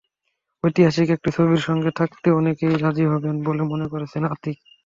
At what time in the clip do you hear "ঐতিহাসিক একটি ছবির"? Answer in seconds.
0.63-1.61